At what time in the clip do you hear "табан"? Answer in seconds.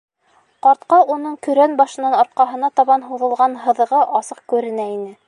2.81-3.07